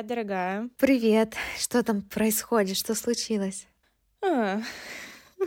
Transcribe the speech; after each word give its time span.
Привет, 0.00 0.06
дорогая. 0.06 0.70
Привет. 0.78 1.34
Что 1.58 1.82
там 1.82 2.00
происходит? 2.00 2.78
Что 2.78 2.94
случилось? 2.94 3.66
А. 4.24 4.62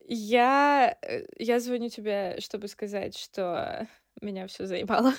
Я, 0.08 0.98
э, 1.04 1.26
я 1.38 1.60
звоню 1.60 1.90
тебе, 1.90 2.38
чтобы 2.40 2.68
сказать, 2.68 3.16
что 3.16 3.88
меня 4.22 4.48
все 4.48 4.66
заебало. 4.66 5.14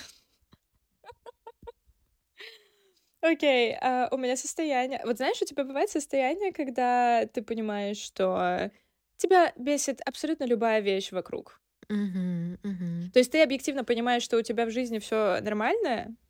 Окей, 3.20 3.76
а, 3.80 4.08
у 4.10 4.16
меня 4.16 4.36
состояние... 4.36 5.00
Вот 5.04 5.18
знаешь, 5.18 5.40
у 5.40 5.44
тебя 5.44 5.62
бывает 5.62 5.90
состояние, 5.90 6.52
когда 6.52 7.24
ты 7.26 7.40
понимаешь, 7.42 7.98
что 7.98 8.72
тебя 9.16 9.52
бесит 9.56 10.00
абсолютно 10.04 10.42
любая 10.42 10.80
вещь 10.80 11.12
вокруг. 11.12 11.60
Мгм, 11.88 12.58
мгм. 12.64 13.10
То 13.12 13.20
есть 13.20 13.30
ты 13.30 13.42
объективно 13.42 13.84
понимаешь, 13.84 14.24
что 14.24 14.38
у 14.38 14.42
тебя 14.42 14.66
в 14.66 14.70
жизни 14.70 14.98
все 14.98 15.40
нормально, 15.40 15.88
э, 15.88 16.25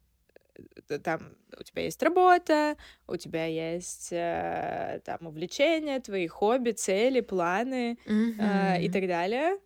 там 1.03 1.37
у 1.59 1.63
тебя 1.63 1.83
есть 1.83 2.03
работа, 2.03 2.77
у 3.07 3.17
тебя 3.17 3.47
есть 3.47 4.09
э, 4.13 5.01
там 5.05 5.27
увлечения, 5.27 6.01
твои 6.01 6.27
хобби, 6.27 6.73
цели, 6.73 7.21
планы 7.21 7.99
э, 8.39 8.83
и 8.83 8.89
так 8.91 9.07
далее. 9.07 9.59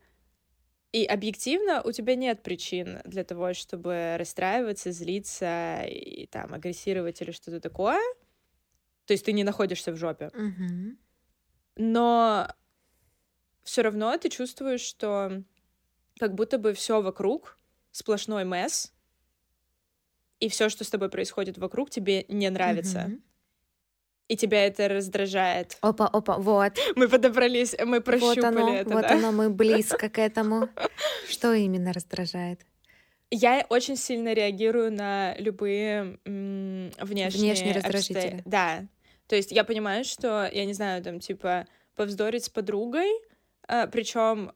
И 0.92 1.04
объективно 1.04 1.82
у 1.82 1.92
тебя 1.92 2.16
нет 2.16 2.42
причин 2.42 3.00
для 3.04 3.22
того, 3.22 3.54
чтобы 3.54 4.16
расстраиваться, 4.18 4.90
злиться 4.90 5.84
и 5.86 6.26
там 6.26 6.52
агрессировать 6.52 7.22
или 7.22 7.30
что-то 7.30 7.60
такое. 7.60 8.00
То 9.06 9.12
есть 9.12 9.24
ты 9.24 9.32
не 9.32 9.44
находишься 9.44 9.92
в 9.92 9.96
жопе. 9.96 10.30
Мгм. 10.34 10.98
Но 11.76 12.48
все 13.62 13.82
равно 13.82 14.16
ты 14.18 14.28
чувствуешь, 14.30 14.80
что 14.80 15.44
как 16.18 16.34
будто 16.34 16.58
бы 16.58 16.74
все 16.74 17.00
вокруг 17.00 17.56
сплошной 17.92 18.44
месс, 18.44 18.92
и 20.40 20.48
все, 20.48 20.68
что 20.68 20.84
с 20.84 20.90
тобой 20.90 21.08
происходит 21.10 21.58
вокруг, 21.58 21.90
тебе 21.90 22.24
не 22.28 22.48
нравится. 22.50 23.04
Мгм. 23.08 23.22
И 24.28 24.36
тебя 24.36 24.64
это 24.66 24.88
раздражает. 24.88 25.76
Опа, 25.80 26.06
опа, 26.06 26.38
вот. 26.38 26.78
Мы 26.96 27.08
подобрались, 27.08 27.74
мы 27.84 27.96
Вот 27.96 28.04
прощупали 28.04 28.44
оно, 28.44 28.74
это, 28.74 28.90
вот 28.90 29.02
да. 29.02 29.14
оно, 29.14 29.32
мы 29.32 29.50
близко 29.50 30.08
к 30.08 30.18
этому. 30.18 30.68
Что 31.28 31.52
именно 31.52 31.92
раздражает? 31.92 32.60
Я 33.32 33.64
очень 33.68 33.96
сильно 33.96 34.32
реагирую 34.32 34.92
на 34.92 35.34
любые 35.38 36.18
м, 36.24 36.90
внешние, 37.00 37.52
Внешние 37.52 37.74
обсто- 37.74 37.82
раздражители. 37.82 38.42
Да. 38.44 38.86
То 39.26 39.36
есть 39.36 39.52
я 39.52 39.62
понимаю, 39.64 40.04
что, 40.04 40.48
я 40.52 40.64
не 40.64 40.72
знаю, 40.74 41.02
там, 41.02 41.20
типа, 41.20 41.66
повздорить 41.94 42.44
с 42.44 42.48
подругой, 42.48 43.08
причем 43.92 44.52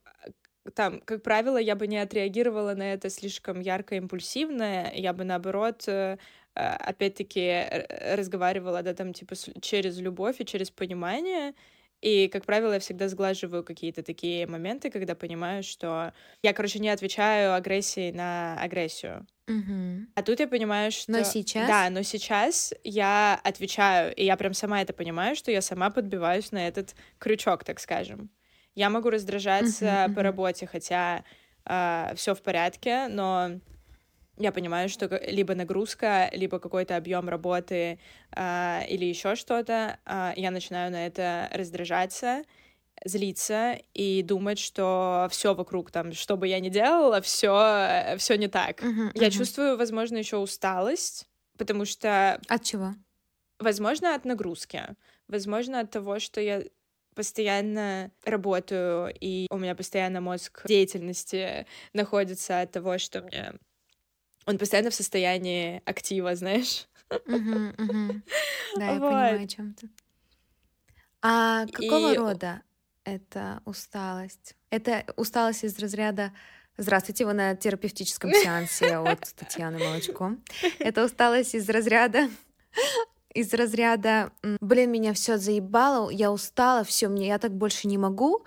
там, 0.75 1.01
как 1.01 1.23
правило, 1.23 1.59
я 1.59 1.75
бы 1.77 1.87
не 1.87 1.98
отреагировала 1.98 2.75
на 2.75 2.93
это 2.95 3.11
слишком 3.11 3.61
ярко, 3.61 3.97
импульсивно, 3.97 4.91
я 4.95 5.12
бы, 5.12 5.25
наоборот, 5.25 5.84
э, 5.89 6.17
э, 6.55 6.61
опять-таки 6.61 7.41
р- 7.41 8.17
разговаривала, 8.19 8.83
да, 8.83 8.95
там, 8.95 9.12
типа, 9.12 9.35
через 9.61 9.98
любовь 9.98 10.41
и 10.41 10.47
через 10.47 10.70
понимание, 10.70 11.55
и, 12.01 12.29
как 12.29 12.45
правило, 12.45 12.75
я 12.75 12.81
всегда 12.81 13.09
сглаживаю 13.09 13.65
какие-то 13.65 14.03
такие 14.03 14.47
моменты, 14.47 14.91
когда 14.91 15.15
понимаю, 15.15 15.62
что 15.62 16.12
я, 16.42 16.53
короче, 16.53 16.79
не 16.79 16.91
отвечаю 16.91 17.55
агрессией 17.55 18.12
на 18.12 18.61
агрессию. 18.61 19.27
Мгм. 19.47 20.09
А 20.15 20.23
тут 20.23 20.41
я 20.41 20.48
понимаю, 20.48 20.91
что... 20.92 21.12
Но 21.12 21.23
сейчас? 21.25 21.67
Да, 21.67 21.91
но 21.91 22.03
сейчас 22.03 22.75
я 22.85 23.41
отвечаю, 23.42 24.15
и 24.15 24.25
я 24.25 24.37
прям 24.37 24.55
сама 24.55 24.81
это 24.83 24.92
понимаю, 24.92 25.37
что 25.37 25.51
я 25.51 25.61
сама 25.62 25.91
подбиваюсь 25.91 26.53
на 26.53 26.67
этот 26.69 26.95
крючок, 27.19 27.65
так 27.65 27.81
скажем. 27.81 28.31
Я 28.74 28.90
могу 28.90 29.11
раздражаться 29.11 29.89
Мгм, 29.89 30.12
по 30.14 30.23
мгм. 30.23 30.23
работе, 30.23 30.67
хотя 30.67 31.24
все 32.17 32.35
в 32.35 32.42
порядке, 32.42 33.08
но 33.08 33.61
я 34.39 34.52
понимаю, 34.52 34.89
что 34.89 35.07
либо 35.27 35.55
нагрузка, 35.55 36.29
либо 36.33 36.58
какой-то 36.58 36.96
объем 36.96 37.29
работы 37.29 38.01
а, 38.33 38.83
или 38.89 39.05
еще 39.05 39.36
что-то, 39.36 39.98
а, 40.05 40.34
я 40.36 40.51
начинаю 40.51 40.90
на 40.92 41.07
это 41.07 41.48
раздражаться, 41.52 42.42
злиться 43.05 43.79
и 43.95 44.23
думать, 44.23 44.58
что 44.58 45.29
все 45.30 45.55
вокруг 45.55 45.90
там, 45.92 46.13
что 46.13 46.36
бы 46.36 46.48
я 46.48 46.61
ни 46.61 46.70
делала, 46.70 47.20
все, 47.23 48.17
все 48.18 48.36
не 48.39 48.48
так. 48.48 48.84
Мгм, 48.84 49.13
Я 49.14 49.30
мгм. 49.30 49.30
чувствую, 49.30 49.79
возможно, 49.79 50.18
еще 50.18 50.39
усталость, 50.39 51.29
потому 51.58 51.84
что, 51.84 52.40
От 52.48 52.63
чего? 52.64 52.95
возможно, 53.58 54.14
от 54.14 54.24
нагрузки, 54.24 54.83
возможно, 55.29 55.80
от 55.80 55.90
того, 55.90 56.18
что 56.18 56.40
я 56.40 56.64
постоянно 57.14 58.11
работаю, 58.25 59.14
и 59.20 59.47
у 59.51 59.58
меня 59.58 59.75
постоянно 59.75 60.20
мозг 60.20 60.63
деятельности 60.67 61.67
находится 61.92 62.61
от 62.61 62.73
того, 62.73 62.98
что 62.98 63.23
мне... 63.23 63.52
Он 64.47 64.58
постоянно 64.58 64.91
в 64.91 64.95
состоянии 64.95 65.83
актива, 65.86 66.35
знаешь? 66.35 66.86
Да, 68.77 68.86
я 68.86 68.92
Вот. 68.95 69.08
понимаю, 69.08 69.42
о 69.45 69.47
чем 69.47 69.75
ты. 69.75 69.89
А 71.23 71.67
какого 71.67 72.13
И- 72.13 72.17
рода 72.17 72.63
это 73.05 73.63
усталость? 73.64 74.57
Это 74.70 75.05
усталость 75.17 75.64
из 75.64 75.79
разряда 75.79 76.33
Здравствуйте, 76.77 77.25
вы 77.25 77.35
на 77.35 77.55
терапевтическом 77.55 78.33
сеансе 78.33 78.96
от 78.96 79.20
Татьяны 79.36 79.79
Молочко. 79.79 80.33
Это 80.81 81.05
усталость 81.05 81.55
из 81.55 81.69
разряда 81.70 82.29
из 83.34 83.52
разряда, 83.52 84.33
блин, 84.61 84.92
меня 84.92 85.12
все 85.12 85.36
заебало, 85.39 86.08
я 86.08 86.30
устала, 86.30 86.84
все, 86.84 87.08
мне 87.08 87.27
я 87.27 87.39
так 87.39 87.52
больше 87.52 87.89
не 87.89 87.98
могу, 87.98 88.45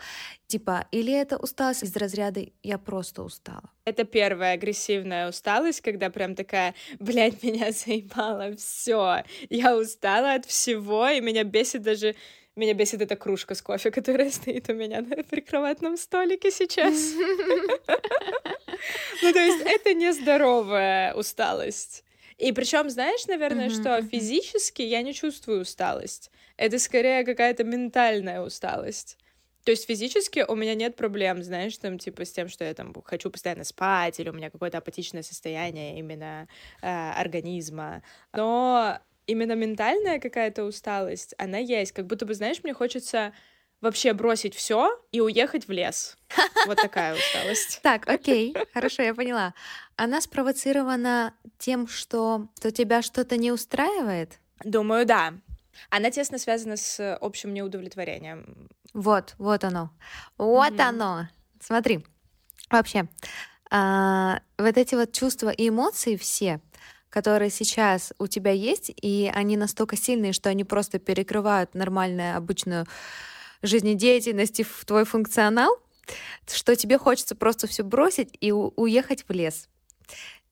типа, 0.47 0.87
или 0.91 1.13
это 1.13 1.37
усталость 1.37 1.83
из 1.83 1.95
разряда 1.95 2.41
я 2.63 2.77
просто 2.77 3.23
устала. 3.23 3.69
Это 3.83 4.05
первая 4.05 4.53
агрессивная 4.53 5.29
усталость, 5.29 5.81
когда 5.81 6.09
прям 6.09 6.35
такая, 6.35 6.73
блядь, 6.99 7.43
меня 7.43 7.71
заебало, 7.71 8.55
все, 8.55 9.23
я 9.49 9.77
устала 9.77 10.33
от 10.33 10.45
всего, 10.45 11.07
и 11.09 11.19
меня 11.19 11.43
бесит 11.43 11.81
даже, 11.81 12.15
меня 12.55 12.73
бесит 12.73 13.01
эта 13.01 13.17
кружка 13.17 13.55
с 13.55 13.61
кофе, 13.61 13.91
которая 13.91 14.31
стоит 14.31 14.69
у 14.69 14.73
меня 14.73 15.01
на 15.01 15.23
прикроватном 15.23 15.97
столике 15.97 16.49
сейчас. 16.51 16.95
Ну, 19.23 19.33
то 19.33 19.39
есть 19.39 19.65
это 19.65 19.95
нездоровая 19.95 21.13
усталость. 21.15 22.03
И 22.37 22.51
причем, 22.51 22.89
знаешь, 22.89 23.25
наверное, 23.27 23.69
Мгм, 23.69 23.69
что 23.69 24.01
физически 24.01 24.81
я 24.83 25.01
не 25.01 25.13
чувствую 25.13 25.61
усталость. 25.61 26.31
Это 26.55 26.77
скорее 26.79 27.23
какая-то 27.25 27.63
ментальная 27.63 28.41
усталость. 28.41 29.17
То 29.65 29.71
есть 29.71 29.85
физически 29.85 30.45
у 30.47 30.55
меня 30.55 30.75
нет 30.75 30.95
проблем, 30.95 31.43
знаешь, 31.43 31.77
там, 31.77 31.97
типа, 31.97 32.23
с 32.25 32.31
тем, 32.31 32.47
что 32.47 32.63
я 32.63 32.73
там 32.73 32.93
хочу 33.03 33.29
постоянно 33.29 33.63
спать, 33.65 34.19
или 34.19 34.29
у 34.29 34.33
меня 34.33 34.49
какое-то 34.49 34.77
апатичное 34.77 35.23
состояние 35.23 35.99
именно 35.99 36.47
э, 36.81 36.87
организма. 36.87 38.01
Но 38.33 38.99
именно 39.25 39.53
ментальная 39.53 40.19
какая-то 40.19 40.63
усталость, 40.63 41.33
она 41.37 41.57
есть. 41.57 41.91
Как 41.91 42.07
будто 42.07 42.25
бы, 42.25 42.33
знаешь, 42.33 42.63
мне 42.63 42.73
хочется 42.73 43.33
вообще 43.81 44.13
бросить 44.13 44.55
все 44.55 44.89
и 45.11 45.21
уехать 45.21 45.67
в 45.67 45.71
лес. 45.71 46.17
Вот 46.65 46.81
такая 46.81 47.15
усталость. 47.15 47.79
Так, 47.81 48.09
окей, 48.09 48.53
хорошо, 48.73 49.01
я 49.03 49.13
поняла. 49.13 49.53
Она 49.95 50.19
спровоцирована 50.19 51.33
тем, 51.57 51.87
что, 51.87 52.49
что 52.59 52.71
тебя 52.71 53.01
что-то 53.01 53.37
не 53.37 53.51
устраивает? 53.51 54.39
Думаю, 54.63 55.05
да. 55.05 55.33
Она 55.89 56.11
тесно 56.11 56.37
связана 56.39 56.75
с 56.75 57.15
общим 57.21 57.53
неудовлетворением. 57.53 58.67
Вот, 58.93 59.35
вот 59.37 59.63
оно. 59.63 59.91
Вот 60.37 60.73
Мгм. 60.73 60.81
оно. 60.81 61.27
Смотри, 61.61 62.05
вообще, 62.69 63.07
а, 63.69 64.41
вот 64.57 64.77
эти 64.77 64.95
вот 64.95 65.13
чувства 65.13 65.49
и 65.49 65.69
эмоции 65.69 66.15
все, 66.17 66.59
которые 67.09 67.49
сейчас 67.49 68.11
у 68.19 68.27
тебя 68.27 68.51
есть, 68.51 68.91
и 69.01 69.31
они 69.33 69.55
настолько 69.55 69.95
сильные, 69.95 70.33
что 70.33 70.49
они 70.49 70.63
просто 70.63 70.99
перекрывают 70.99 71.75
нормальную 71.75 72.35
обычную 72.35 72.85
жизнедеятельность 73.61 74.59
и 74.59 74.63
в 74.63 74.85
твой 74.85 75.05
функционал, 75.05 75.77
что 76.47 76.75
тебе 76.75 76.97
хочется 76.97 77.35
просто 77.35 77.67
все 77.67 77.83
бросить 77.83 78.29
и 78.39 78.51
уехать 78.51 79.25
в 79.27 79.31
лес. 79.33 79.67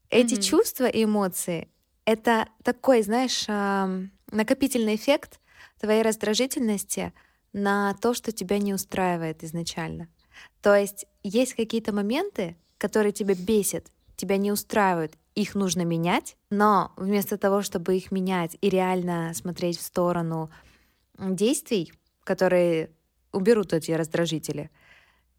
Эти 0.10 0.36
Мгм. 0.36 0.44
чувства 0.44 0.86
и 0.86 1.04
эмоции— 1.04 1.70
это 2.06 2.48
такой, 2.64 3.02
знаешь, 3.02 3.46
ам, 3.48 4.12
накопительный 4.32 4.96
эффект 4.96 5.40
твоей 5.80 6.02
раздражительности 6.04 7.14
на 7.54 7.94
то, 7.96 8.14
что 8.14 8.32
тебя 8.32 8.60
не 8.60 8.74
устраивает 8.74 9.44
изначально. 9.44 10.08
То 10.62 10.76
есть 10.76 11.06
есть 11.24 11.54
какие-то 11.54 11.94
моменты, 11.94 12.58
которые 12.78 13.14
тебя 13.14 13.36
бесят, 13.36 13.88
тебя 14.18 14.38
не 14.38 14.52
устраивают, 14.52 15.14
их 15.36 15.56
нужно 15.56 15.82
менять, 15.84 16.38
но 16.50 16.94
вместо 16.98 17.38
того, 17.38 17.62
чтобы 17.62 17.96
их 17.98 18.12
менять 18.12 18.58
и 18.62 18.70
реально 18.70 19.34
смотреть 19.34 19.78
в 19.78 19.82
сторону 19.82 20.50
действий, 21.18 21.94
которые 22.24 22.92
уберут 23.36 23.74
эти 23.74 23.92
раздражители, 23.92 24.72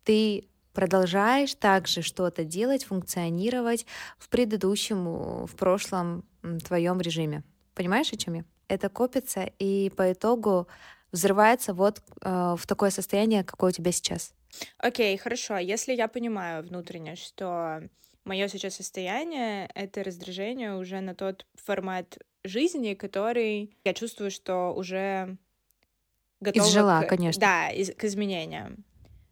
ты 0.05 0.49
продолжаешь 0.73 1.55
также 1.55 2.03
что-то 2.03 2.45
делать, 2.45 2.85
функционировать 2.85 3.87
в 4.19 4.29
предыдущем, 4.29 5.47
в 5.47 5.57
прошлом 5.57 6.25
твоем 6.65 7.01
режиме. 7.01 7.43
Понимаешь, 7.75 8.13
о 8.13 8.17
чем 8.17 8.35
я? 8.35 8.45
Это 8.69 8.89
копится 8.89 9.51
и 9.59 9.91
по 9.97 10.13
итогу 10.13 10.69
взрывается 11.13 11.73
вот 11.73 12.03
э, 12.23 12.57
в 12.59 12.67
такое 12.67 12.91
состояние, 12.91 13.43
какое 13.43 13.71
у 13.71 13.73
тебя 13.73 13.93
сейчас. 13.93 14.35
Окей, 14.79 15.17
хорошо. 15.17 15.57
Если 15.57 15.95
я 15.95 16.09
понимаю 16.09 16.63
внутренне, 16.63 17.17
что 17.17 17.83
мое 18.25 18.49
сейчас 18.49 18.75
состояние— 18.75 19.71
это 19.75 20.03
раздражение 20.03 20.77
уже 20.77 21.01
на 21.01 21.15
тот 21.15 21.47
формат 21.55 22.19
жизни, 22.45 22.95
который 22.95 23.77
я 23.85 23.95
чувствую, 23.95 24.31
что 24.31 24.75
уже 24.75 25.39
готова 26.41 26.69
Изжила, 26.69 27.03
к, 27.03 27.09
конечно. 27.09 27.41
да, 27.41 27.71
из- 27.71 27.95
к 27.95 28.05
изменениям. 28.05 28.85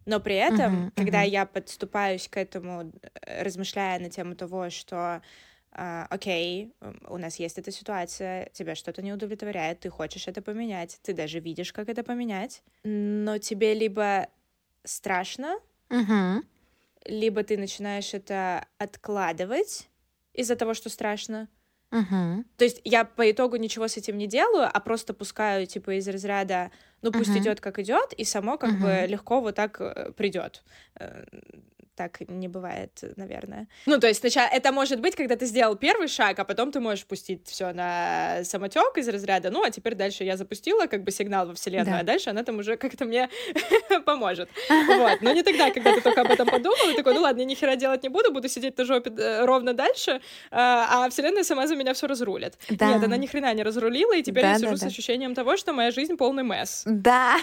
Но 0.07 0.21
при 0.21 0.35
этом, 0.37 0.87
Мгм, 0.87 0.93
когда 0.95 1.23
мгм. 1.23 1.31
я 1.31 1.47
подступаюсь 1.47 2.29
к 2.29 2.37
этому, 2.37 2.93
э, 3.27 3.43
размышляя 3.43 3.99
на 4.01 4.11
тему 4.11 4.35
того, 4.37 4.71
что 4.71 5.23
а, 5.77 6.07
окей, 6.11 6.73
у 7.09 7.19
нас 7.19 7.37
есть 7.41 7.59
эта 7.59 7.73
ситуация, 7.73 8.49
тебя 8.53 8.77
что-то 8.77 9.03
не 9.03 9.13
удовлетворяет, 9.13 9.81
ты 9.81 9.91
хочешь 9.91 10.29
это 10.29 10.41
поменять, 10.41 11.01
ты 11.03 11.13
даже 11.15 11.41
видишь, 11.41 11.73
как 11.73 11.89
это 11.89 12.05
поменять, 12.05 12.63
но 12.85 13.39
тебе 13.39 13.75
либо 13.75 14.29
страшно, 14.85 15.59
Мгм. 15.91 16.43
либо 17.05 17.43
ты 17.43 17.57
начинаешь 17.59 18.15
это 18.15 18.67
откладывать 18.79 19.89
из-за 20.33 20.57
того, 20.57 20.75
что 20.75 20.89
страшно. 20.89 21.49
Мгм. 21.95 22.45
То 22.57 22.65
есть 22.65 22.81
я 22.85 23.05
по 23.05 23.31
итогу 23.31 23.57
ничего 23.57 23.89
с 23.89 23.97
этим 23.97 24.17
не 24.19 24.27
делаю, 24.27 24.69
а 24.73 24.81
просто 24.81 25.15
пускаю 25.15 25.67
типа 25.67 25.99
из 25.99 26.09
разряда, 26.09 26.71
ну 27.03 27.13
пусть 27.13 27.31
Мгм. 27.31 27.39
идет 27.41 27.61
как 27.61 27.79
идет, 27.79 28.13
и 28.13 28.25
само 28.25 28.59
как 28.59 28.79
бы 28.79 29.05
Мгм. 29.05 29.11
легко 29.11 29.41
вот 29.41 29.55
так 29.57 29.81
э, 29.81 30.13
придет. 30.17 30.63
Так 31.97 32.21
не 32.29 32.49
бывает, 32.49 32.91
наверное. 33.17 33.69
Ну, 33.87 33.99
то 34.01 34.09
есть 34.09 34.21
сначала 34.21 34.49
это 34.49 34.73
может 34.73 35.01
быть, 35.01 35.15
когда 35.15 35.37
ты 35.37 35.47
сделал 35.47 35.77
первый 35.77 36.09
шаг, 36.09 36.39
а 36.41 36.45
потом 36.45 36.73
ты 36.73 36.81
можешь 36.81 37.07
пустить 37.07 37.47
все 37.47 37.73
на 37.73 38.43
самотек 38.45 38.97
из 38.99 39.09
разряда. 39.09 39.51
Ну, 39.51 39.63
а 39.63 39.71
теперь 39.71 39.95
дальше 39.95 40.25
я 40.25 40.37
запустила 40.37 40.87
как 40.87 41.05
бы 41.05 41.13
сигнал 41.13 41.47
во 41.47 41.55
вселенную, 41.55 41.87
Да. 41.97 41.99
а 42.01 42.03
дальше 42.03 42.31
она 42.31 42.43
там 42.43 42.59
уже 42.59 42.77
как-то 42.77 43.05
мне 43.05 43.29
поможет. 44.05 44.49
Вот. 45.05 45.21
Но 45.23 45.33
не 45.33 45.43
тогда, 45.43 45.71
когда 45.71 45.93
ты 45.93 46.01
только 46.01 46.23
об 46.23 46.31
этом 46.31 46.49
подумал, 46.49 46.91
и 46.93 46.97
такой, 46.97 47.15
ну 47.15 47.21
ладно, 47.21 47.41
я 47.41 47.47
ни 47.47 47.55
хера 47.55 47.77
делать 47.77 48.03
не 48.03 48.09
буду, 48.09 48.33
буду 48.33 48.49
сидеть 48.49 48.77
на 48.79 48.85
жопе 48.85 49.11
э, 49.17 49.45
ровно 49.45 49.73
дальше, 49.73 50.21
а 50.51 51.05
а 51.05 51.11
вселенная 51.11 51.45
сама 51.45 51.67
за 51.67 51.77
меня 51.77 51.95
все 51.95 52.07
разрулит. 52.07 52.55
Да. 52.71 52.89
Нет, 52.95 53.05
она 53.05 53.17
ни 53.17 53.27
хрена 53.27 53.53
не 53.55 53.63
разрулила, 53.63 54.17
и 54.17 54.23
теперь 54.23 54.45
я 54.45 54.53
Да, 54.55 54.59
сижу 54.59 54.71
да, 54.71 54.77
с 54.77 54.81
да. 54.81 54.87
ощущением 54.87 55.35
того, 55.35 55.57
что 55.57 55.73
моя 55.73 55.91
жизнь 55.91 56.17
полный 56.17 56.43
месс. 56.45 56.83
Да, 56.87 57.37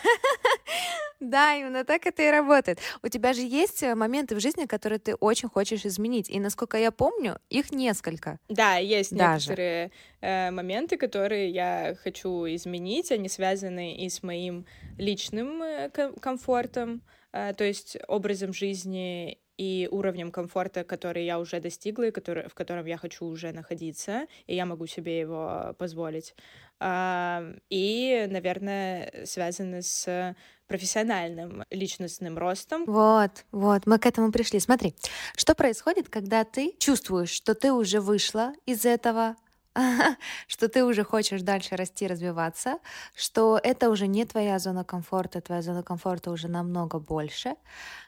да, 1.20 1.56
именно 1.56 1.84
так 1.84 2.06
это 2.08 2.24
и 2.24 2.32
работает. 2.32 2.80
У 3.04 3.08
тебя 3.08 3.34
же 3.34 3.42
есть 3.42 3.84
э, 3.84 3.94
моменты 3.96 4.36
в 4.36 4.40
жизни, 4.42 4.66
которые 4.66 5.00
ты 5.00 5.16
очень 5.16 5.50
хочешь 5.50 5.86
изменить, 5.86 6.30
и 6.30 6.40
насколько 6.40 6.78
я 6.78 6.92
помню, 6.92 7.40
их 7.50 7.72
несколько. 7.72 8.40
Да, 8.50 8.78
есть 8.78 9.16
Даже. 9.16 9.52
некоторые 9.52 9.92
э, 10.22 10.52
моменты, 10.52 10.98
которые 10.98 11.50
я 11.50 11.96
хочу 12.04 12.46
изменить, 12.48 13.12
они 13.12 13.30
связаны 13.30 13.96
и 13.96 14.10
с 14.10 14.24
моим 14.24 14.66
личным 14.98 15.62
э, 15.62 15.90
ком- 15.90 16.16
комфортом, 16.16 17.02
э, 17.32 17.54
то 17.54 17.64
есть 17.64 17.98
образом 18.08 18.54
жизни 18.54 19.40
и 19.58 19.88
уровнем 19.92 20.32
комфорта, 20.32 20.84
который 20.84 21.26
я 21.26 21.40
уже 21.40 21.60
достигла 21.60 22.08
и 22.08 22.12
который, 22.12 22.48
в 22.50 22.56
котором 22.56 22.86
я 22.86 22.98
хочу 22.98 23.26
уже 23.26 23.52
находиться, 23.52 24.26
и 24.48 24.56
я 24.56 24.66
могу 24.66 24.88
себе 24.88 25.20
его 25.20 25.76
позволить. 25.78 26.34
И, 26.82 28.28
наверное, 28.30 29.26
связаны 29.26 29.84
с 29.84 30.36
профессиональным 30.72 31.64
личностным 31.70 32.38
ростом. 32.38 32.86
Вот, 32.86 33.46
вот, 33.52 33.86
мы 33.86 34.00
к 34.00 34.06
этому 34.06 34.32
пришли. 34.32 34.60
Смотри, 34.60 34.96
что 35.36 35.54
происходит, 35.54 36.10
когда 36.10 36.46
ты 36.46 36.74
чувствуешь, 36.80 37.30
что 37.30 37.54
ты 37.56 37.74
уже 37.74 38.00
вышла 38.00 38.54
из 38.66 38.86
этого, 38.86 39.36
что 40.48 40.70
ты 40.70 40.86
уже 40.86 41.04
хочешь 41.04 41.42
дальше 41.42 41.76
расти, 41.76 42.08
развиваться, 42.08 42.80
что 43.14 43.60
это 43.62 43.90
уже 43.90 44.08
не 44.08 44.26
твоя 44.26 44.60
зона 44.60 44.86
комфорта, 44.86 45.42
твоя 45.42 45.62
зона 45.62 45.84
комфорта 45.84 46.32
уже 46.32 46.48
намного 46.48 47.00
больше. 47.00 47.56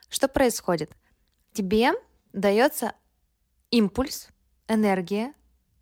Что 0.10 0.30
происходит? 0.30 0.90
Тебе 1.52 1.92
дается 2.32 2.94
импульс, 3.72 4.30
энергия, 4.70 5.34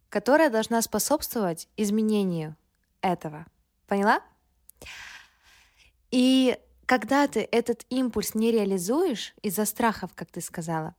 которая 0.10 0.50
должна 0.50 0.82
способствовать 0.82 1.70
изменению 1.78 2.56
этого. 3.01 3.45
Поняла? 3.88 4.21
И 6.12 6.57
когда 6.86 7.27
ты 7.27 7.48
этот 7.51 7.86
импульс 7.89 8.36
не 8.36 8.51
реализуешь 8.51 9.33
из-за 9.42 9.65
страхов, 9.65 10.12
как 10.13 10.30
ты 10.30 10.42
сказала, 10.42 10.95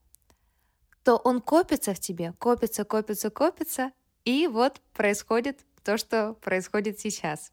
то 1.03 1.17
он 1.17 1.41
копится 1.41 1.93
в 1.93 1.99
тебе, 1.99 2.33
копится, 2.39 2.83
копится, 2.83 3.29
копится, 3.29 3.91
и 4.25 4.47
вот 4.47 4.81
происходит 4.93 5.59
то, 5.83 5.97
что 5.97 6.33
происходит 6.33 6.99
сейчас, 6.99 7.51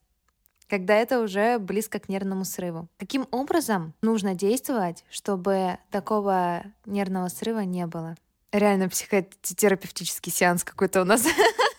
когда 0.68 0.94
это 0.94 1.20
уже 1.20 1.58
близко 1.58 1.98
к 1.98 2.08
нервному 2.08 2.44
срыву. 2.44 2.88
Каким 2.96 3.26
образом 3.32 3.92
нужно 4.02 4.34
действовать, 4.34 5.04
чтобы 5.10 5.78
такого 5.90 6.62
нервного 6.86 7.28
срыва 7.28 7.60
не 7.60 7.86
было? 7.86 8.14
Реально 8.52 8.88
психотерапевтический 8.88 10.32
сеанс 10.32 10.64
какой-то 10.64 11.02
у 11.02 11.04
нас. 11.04 11.24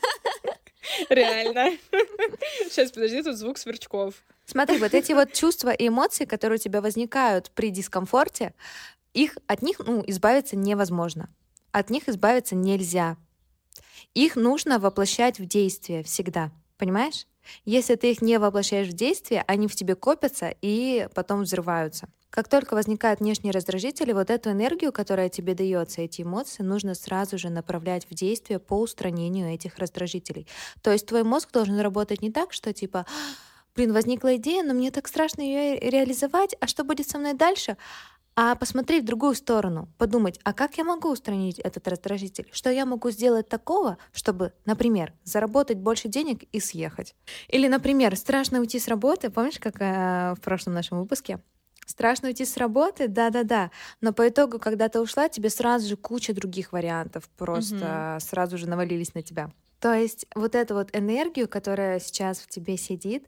Реально. 1.09 1.77
Сейчас, 2.69 2.91
подожди, 2.91 3.23
тут 3.23 3.37
звук 3.37 3.57
сверчков. 3.57 4.15
Смотри, 4.45 4.77
вот 4.77 4.93
эти 4.93 5.13
вот 5.13 5.33
чувства 5.33 5.71
и 5.71 5.87
эмоции, 5.87 6.25
которые 6.25 6.57
у 6.57 6.61
тебя 6.61 6.81
возникают 6.81 7.51
при 7.51 7.69
дискомфорте, 7.69 8.53
их, 9.13 9.37
от 9.47 9.61
них 9.61 9.79
ну, 9.79 10.03
избавиться 10.07 10.55
невозможно. 10.55 11.29
От 11.71 11.89
них 11.89 12.09
избавиться 12.09 12.55
нельзя. 12.55 13.17
Их 14.13 14.35
нужно 14.35 14.79
воплощать 14.79 15.39
в 15.39 15.45
действие 15.45 16.03
всегда. 16.03 16.51
Понимаешь? 16.77 17.27
Если 17.65 17.95
ты 17.95 18.11
их 18.11 18.21
не 18.21 18.39
воплощаешь 18.39 18.87
в 18.87 18.93
действие, 18.93 19.43
они 19.47 19.67
в 19.67 19.75
тебе 19.75 19.95
копятся 19.95 20.53
и 20.61 21.07
потом 21.13 21.43
взрываются. 21.43 22.09
Как 22.31 22.47
только 22.47 22.75
возникают 22.75 23.19
внешние 23.19 23.51
раздражители, 23.51 24.13
вот 24.13 24.29
эту 24.29 24.51
энергию, 24.51 24.93
которая 24.93 25.27
тебе 25.27 25.53
дается, 25.53 26.01
эти 26.01 26.21
эмоции, 26.21 26.63
нужно 26.63 26.95
сразу 26.95 27.37
же 27.37 27.49
направлять 27.49 28.07
в 28.09 28.13
действие 28.13 28.57
по 28.57 28.79
устранению 28.79 29.53
этих 29.53 29.77
раздражителей. 29.77 30.47
То 30.81 30.91
есть 30.91 31.05
твой 31.05 31.23
мозг 31.23 31.51
должен 31.51 31.77
работать 31.81 32.21
не 32.21 32.31
так, 32.31 32.53
что 32.53 32.71
типа, 32.71 33.05
блин, 33.75 33.91
возникла 33.91 34.37
идея, 34.37 34.63
но 34.63 34.73
мне 34.73 34.91
так 34.91 35.09
страшно 35.09 35.41
ее 35.41 35.77
реализовать, 35.77 36.55
а 36.61 36.67
что 36.67 36.85
будет 36.85 37.09
со 37.09 37.19
мной 37.19 37.33
дальше? 37.33 37.75
А 38.37 38.55
посмотреть 38.55 39.03
в 39.03 39.07
другую 39.07 39.35
сторону, 39.35 39.89
подумать, 39.97 40.39
а 40.45 40.53
как 40.53 40.77
я 40.77 40.85
могу 40.85 41.09
устранить 41.09 41.59
этот 41.59 41.85
раздражитель? 41.89 42.47
Что 42.53 42.69
я 42.69 42.85
могу 42.85 43.11
сделать 43.11 43.49
такого, 43.49 43.97
чтобы, 44.13 44.53
например, 44.63 45.13
заработать 45.25 45.79
больше 45.79 46.07
денег 46.07 46.43
и 46.53 46.61
съехать? 46.61 47.13
Или, 47.49 47.67
например, 47.67 48.15
страшно 48.15 48.61
уйти 48.61 48.79
с 48.79 48.87
работы, 48.87 49.29
помнишь, 49.29 49.59
как 49.59 49.81
э, 49.81 50.33
в 50.37 50.39
прошлом 50.39 50.75
нашем 50.75 51.01
выпуске? 51.01 51.41
Страшно 51.91 52.29
уйти 52.29 52.45
с 52.45 52.55
работы, 52.55 53.09
да-да-да. 53.09 53.69
Но 53.99 54.13
по 54.13 54.29
итогу, 54.29 54.59
когда 54.59 54.87
ты 54.87 55.01
ушла, 55.01 55.27
тебе 55.27 55.49
сразу 55.49 55.89
же 55.89 55.97
куча 55.97 56.33
других 56.33 56.71
вариантов 56.71 57.27
просто 57.37 58.17
сразу 58.21 58.57
же 58.57 58.65
навалились 58.65 59.13
на 59.13 59.21
тебя. 59.21 59.51
То 59.81 59.93
есть 59.93 60.25
вот 60.33 60.55
эту 60.55 60.75
вот 60.75 60.95
энергию, 60.95 61.49
которая 61.49 61.99
сейчас 61.99 62.39
в 62.39 62.47
тебе 62.47 62.77
сидит, 62.77 63.27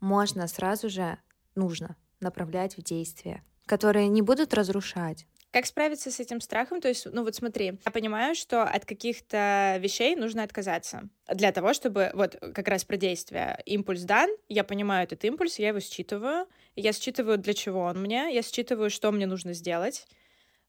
можно 0.00 0.48
сразу 0.48 0.88
же, 0.88 1.18
нужно 1.54 1.94
направлять 2.20 2.78
в 2.78 2.82
действие, 2.82 3.42
которые 3.66 4.08
не 4.08 4.22
будут 4.22 4.54
разрушать. 4.54 5.26
Как 5.52 5.66
справиться 5.66 6.12
с 6.12 6.20
этим 6.20 6.40
страхом? 6.40 6.80
То 6.80 6.86
есть, 6.86 7.06
ну 7.06 7.24
вот 7.24 7.34
смотри, 7.34 7.80
я 7.84 7.90
понимаю, 7.90 8.36
что 8.36 8.62
от 8.62 8.84
каких-то 8.84 9.78
вещей 9.80 10.14
нужно 10.14 10.44
отказаться 10.44 11.08
для 11.26 11.50
того, 11.50 11.74
чтобы 11.74 12.12
вот 12.14 12.36
как 12.54 12.68
раз 12.68 12.84
про 12.84 12.96
действие. 12.96 13.60
Импульс 13.66 14.02
дан, 14.02 14.30
я 14.48 14.62
понимаю 14.62 15.04
этот 15.04 15.24
импульс, 15.24 15.58
я 15.58 15.68
его 15.68 15.80
считываю, 15.80 16.46
я 16.76 16.92
считываю, 16.92 17.36
для 17.36 17.52
чего 17.54 17.80
он 17.80 18.00
мне, 18.00 18.32
я 18.32 18.42
считываю, 18.42 18.90
что 18.90 19.10
мне 19.10 19.26
нужно 19.26 19.52
сделать, 19.52 20.06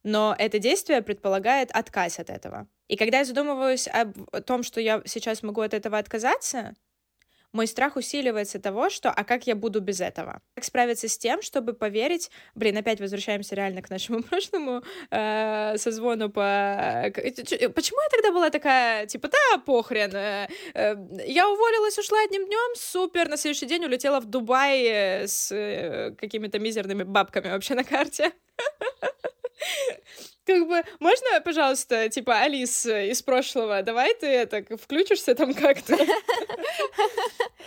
но 0.04 0.36
это 0.38 0.60
действие 0.60 1.02
предполагает 1.04 1.72
отказ 1.72 2.20
от 2.20 2.30
этого. 2.32 2.68
И 2.88 2.98
когда 2.98 3.20
я 3.20 3.26
задумываюсь 3.26 3.88
об 3.88 4.18
том, 4.46 4.64
что 4.64 4.82
я 4.82 5.02
сейчас 5.06 5.44
могу 5.44 5.62
от 5.62 5.74
этого 5.76 6.00
отказаться, 6.00 6.74
мой 7.54 7.68
страх 7.68 7.96
усиливается 7.96 8.60
того, 8.60 8.90
что 8.90 9.10
а 9.10 9.24
как 9.24 9.48
я 9.48 9.56
буду 9.56 9.82
без 9.82 10.02
этого? 10.02 10.42
Как 10.56 10.64
справиться 10.64 11.08
с 11.08 11.18
тем, 11.18 11.42
чтобы 11.42 11.74
поверить, 11.74 12.32
блин, 12.56 12.78
опять 12.78 13.00
возвращаемся 13.00 13.56
реально 13.56 13.82
к 13.82 13.90
нашему 13.90 14.24
прошлому 14.30 14.84
э, 15.10 15.78
созвону 15.78 16.30
по... 16.30 17.12
Почему 17.76 18.00
я 18.02 18.10
тогда 18.12 18.32
была 18.32 18.50
такая, 18.50 19.06
типа, 19.06 19.28
да, 19.28 19.58
похрен, 19.66 20.16
э, 20.16 20.48
э, 20.74 20.96
я 21.28 21.50
уволилась, 21.50 21.98
ушла 21.98 22.20
одним 22.24 22.46
днем, 22.46 22.76
супер, 22.76 23.30
на 23.30 23.38
следующий 23.38 23.66
день 23.66 23.86
улетела 23.86 24.20
в 24.20 24.26
Дубай 24.26 25.26
с 25.28 25.52
э, 25.52 26.16
какими-то 26.18 26.60
мизерными 26.60 27.04
бабками 27.04 27.50
вообще 27.50 27.76
на 27.76 27.84
карте. 27.84 28.32
Как 30.52 30.68
бы, 30.68 30.84
можно, 31.00 31.40
пожалуйста, 31.46 32.10
типа, 32.10 32.42
Алис 32.42 32.86
из 32.86 33.22
прошлого, 33.22 33.84
давай 33.84 34.14
ты 34.16 34.28
это, 34.28 34.66
включишься 34.78 35.34
там 35.34 35.54
как-то? 35.54 35.98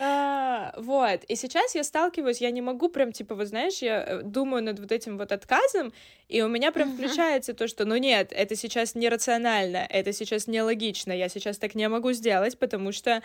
А, 0.00 0.74
Вот, 0.76 1.22
и 1.28 1.36
сейчас 1.36 1.76
я 1.76 1.84
сталкиваюсь, 1.84 2.40
я 2.40 2.50
не 2.50 2.60
могу 2.60 2.88
прям, 2.88 3.12
типа, 3.12 3.36
вот 3.36 3.46
знаешь, 3.46 3.78
я 3.78 4.22
думаю 4.24 4.62
над 4.64 4.80
вот 4.80 4.90
этим 4.90 5.16
вот 5.16 5.30
отказом, 5.30 5.92
и 6.28 6.42
у 6.42 6.48
меня 6.48 6.72
прям 6.72 6.94
включается 6.96 7.54
то, 7.54 7.68
что, 7.68 7.84
ну 7.84 7.96
нет, 7.96 8.32
это 8.32 8.56
сейчас 8.56 8.96
нерационально, 8.96 9.86
это 9.88 10.12
сейчас 10.12 10.48
нелогично, 10.48 11.12
я 11.12 11.28
сейчас 11.28 11.58
так 11.58 11.76
не 11.76 11.88
могу 11.88 12.10
сделать, 12.12 12.58
потому 12.58 12.90
что 12.90 13.22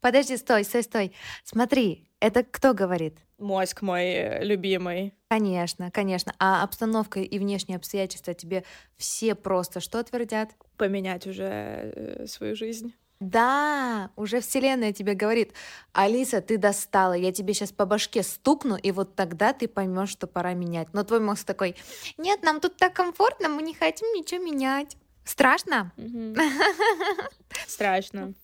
Подожди, 0.00 0.36
стой, 0.36 0.62
стой, 0.62 0.84
стой. 0.84 1.12
Смотри, 1.42 2.08
это 2.20 2.44
кто 2.44 2.74
говорит? 2.74 3.18
мозг 3.38 3.82
мой 3.82 4.04
э, 4.04 4.44
любимый. 4.44 5.14
Конечно, 5.28 5.90
конечно. 5.90 6.34
А 6.38 6.62
обстановка 6.62 7.20
и 7.20 7.38
внешние 7.38 7.76
обстоятельства 7.76 8.34
тебе 8.34 8.64
все 8.96 9.34
просто 9.34 9.80
что 9.80 10.02
твердят? 10.02 10.50
Поменять 10.76 11.26
уже 11.26 11.44
э, 11.44 12.26
свою 12.26 12.56
жизнь. 12.56 12.94
Да, 13.20 14.10
уже 14.14 14.40
Вселенная 14.40 14.92
тебе 14.92 15.14
говорит, 15.14 15.52
Алиса, 15.92 16.40
ты 16.40 16.56
достала, 16.56 17.14
я 17.14 17.32
тебе 17.32 17.52
сейчас 17.52 17.72
по 17.72 17.84
башке 17.84 18.22
стукну, 18.22 18.76
и 18.76 18.92
вот 18.92 19.16
тогда 19.16 19.52
ты 19.52 19.66
поймешь, 19.66 20.10
что 20.10 20.28
пора 20.28 20.54
менять. 20.54 20.88
Но 20.92 21.02
твой 21.02 21.18
мозг 21.18 21.44
такой, 21.44 21.74
нет, 22.16 22.42
нам 22.44 22.60
тут 22.60 22.76
так 22.76 22.94
комфортно, 22.94 23.48
мы 23.48 23.62
не 23.62 23.74
хотим 23.74 24.06
ничего 24.14 24.44
менять. 24.44 24.96
Страшно? 25.24 25.92
Страшно. 27.66 28.34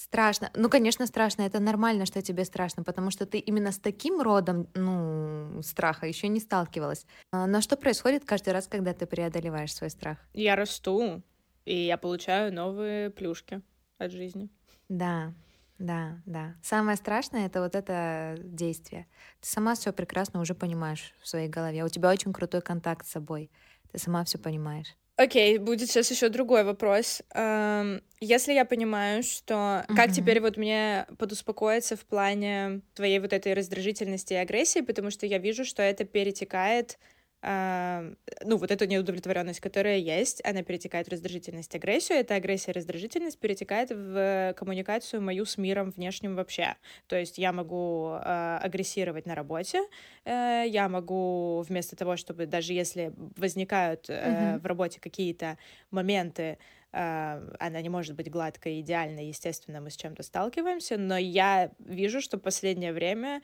Страшно. 0.00 0.50
Ну, 0.54 0.70
конечно, 0.70 1.06
страшно. 1.06 1.42
Это 1.42 1.60
нормально, 1.60 2.06
что 2.06 2.22
тебе 2.22 2.46
страшно, 2.46 2.82
потому 2.82 3.10
что 3.10 3.26
ты 3.26 3.38
именно 3.38 3.70
с 3.70 3.78
таким 3.78 4.22
родом, 4.22 4.66
ну, 4.74 5.60
страха 5.62 6.06
еще 6.06 6.28
не 6.28 6.40
сталкивалась. 6.40 7.04
А, 7.32 7.46
но 7.46 7.60
что 7.60 7.76
происходит 7.76 8.24
каждый 8.24 8.54
раз, 8.54 8.66
когда 8.66 8.94
ты 8.94 9.04
преодолеваешь 9.04 9.74
свой 9.74 9.90
страх? 9.90 10.16
Я 10.32 10.56
расту, 10.56 11.22
и 11.66 11.76
я 11.76 11.98
получаю 11.98 12.50
новые 12.50 13.10
плюшки 13.10 13.60
от 13.98 14.10
жизни. 14.10 14.48
Да, 14.88 15.34
да, 15.78 16.22
да. 16.24 16.54
Самое 16.62 16.96
страшное 16.96 17.44
это 17.44 17.60
вот 17.60 17.74
это 17.74 18.36
действие. 18.42 19.06
Ты 19.42 19.48
сама 19.50 19.74
все 19.74 19.92
прекрасно 19.92 20.40
уже 20.40 20.54
понимаешь 20.54 21.12
в 21.20 21.28
своей 21.28 21.48
голове. 21.50 21.84
У 21.84 21.88
тебя 21.88 22.08
очень 22.08 22.32
крутой 22.32 22.62
контакт 22.62 23.06
с 23.06 23.10
собой. 23.10 23.50
Ты 23.92 23.98
сама 23.98 24.24
все 24.24 24.38
понимаешь. 24.38 24.96
Окей, 25.20 25.58
будет 25.58 25.90
сейчас 25.90 26.10
еще 26.10 26.30
другой 26.30 26.64
вопрос. 26.64 27.20
Um, 27.34 28.02
если 28.20 28.54
я 28.54 28.64
понимаю, 28.64 29.22
что 29.22 29.84
как 29.94 30.12
теперь 30.12 30.40
вот 30.40 30.56
мне 30.56 31.06
подуспокоиться 31.18 31.94
в 31.94 32.06
плане 32.06 32.80
твоей 32.94 33.18
вот 33.18 33.34
этой 33.34 33.52
раздражительности 33.52 34.32
и 34.32 34.36
агрессии, 34.36 34.80
потому 34.80 35.10
что 35.10 35.26
я 35.26 35.36
вижу, 35.36 35.66
что 35.66 35.82
это 35.82 36.04
перетекает 36.04 36.98
ну, 37.42 38.56
вот 38.56 38.70
эту 38.70 38.84
неудовлетворенность, 38.84 39.60
которая 39.60 39.96
есть, 39.96 40.44
она 40.44 40.62
перетекает 40.62 41.06
в 41.06 41.10
раздражительность, 41.10 41.74
агрессию. 41.74 42.18
Эта 42.18 42.34
агрессия, 42.34 42.72
раздражительность 42.72 43.38
перетекает 43.38 43.90
в 43.90 44.54
коммуникацию 44.58 45.22
мою 45.22 45.46
с 45.46 45.56
миром 45.56 45.90
внешним 45.90 46.36
вообще. 46.36 46.76
То 47.06 47.16
есть 47.16 47.38
я 47.38 47.52
могу 47.52 48.10
э, 48.12 48.58
агрессировать 48.62 49.26
на 49.26 49.34
работе, 49.34 49.80
э, 50.24 50.64
я 50.66 50.88
могу 50.88 51.64
вместо 51.66 51.96
того, 51.96 52.16
чтобы 52.16 52.46
даже 52.46 52.74
если 52.74 53.12
возникают 53.36 54.10
mm-hmm. 54.10 54.58
в 54.58 54.66
работе 54.66 55.00
какие-то 55.00 55.56
моменты, 55.90 56.58
она 56.92 57.80
не 57.82 57.88
может 57.88 58.16
быть 58.16 58.28
гладкой, 58.28 58.80
идеальной, 58.80 59.28
естественно, 59.28 59.80
мы 59.80 59.90
с 59.90 59.96
чем-то 59.96 60.24
сталкиваемся, 60.24 60.96
но 60.98 61.16
я 61.16 61.70
вижу, 61.78 62.20
что 62.20 62.36
последнее 62.36 62.92
время 62.92 63.42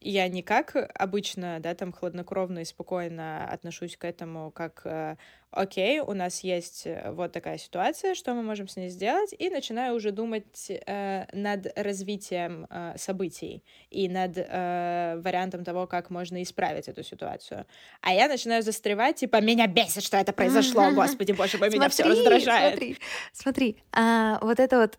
я 0.00 0.28
не 0.28 0.42
как 0.42 0.76
обычно, 0.94 1.58
да, 1.60 1.74
там 1.74 1.92
хладнокровно 1.92 2.60
и 2.60 2.64
спокойно 2.64 3.48
отношусь 3.50 3.96
к 3.96 4.04
этому, 4.04 4.52
как 4.52 4.82
э, 4.84 5.16
окей, 5.50 6.00
у 6.00 6.12
нас 6.12 6.44
есть 6.44 6.86
э, 6.86 7.10
вот 7.10 7.32
такая 7.32 7.58
ситуация, 7.58 8.14
что 8.14 8.32
мы 8.34 8.42
можем 8.42 8.68
с 8.68 8.76
ней 8.76 8.90
сделать, 8.90 9.34
и 9.36 9.50
начинаю 9.50 9.96
уже 9.96 10.12
думать 10.12 10.70
э, 10.70 11.24
над 11.32 11.66
развитием 11.76 12.66
э, 12.70 12.94
событий 12.96 13.64
и 13.90 14.08
над 14.08 14.34
э, 14.36 15.20
вариантом 15.24 15.64
того, 15.64 15.88
как 15.88 16.10
можно 16.10 16.42
исправить 16.42 16.88
эту 16.88 17.02
ситуацию. 17.02 17.66
А 18.00 18.12
я 18.12 18.28
начинаю 18.28 18.62
застревать, 18.62 19.16
типа, 19.16 19.40
меня 19.40 19.66
бесит, 19.66 20.04
что 20.04 20.16
это 20.16 20.32
произошло, 20.32 20.92
господи, 20.92 21.32
боже 21.32 21.58
мой, 21.58 21.70
меня 21.70 21.88
все 21.88 22.04
раздражает. 22.04 22.74
Смотри, 22.74 22.98
смотри, 23.32 23.76
а, 23.92 24.38
вот 24.42 24.60
это 24.60 24.78
вот 24.78 24.96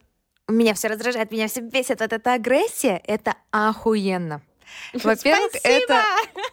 меня 0.50 0.74
все 0.74 0.90
раздражает, 0.90 1.32
меня 1.32 1.48
все 1.48 1.62
бесит, 1.62 2.02
вот 2.02 2.12
эта 2.12 2.34
агрессия, 2.34 3.02
это 3.06 3.36
охуенно. 3.52 4.42
Во-первых, 4.94 5.52
это 5.64 6.04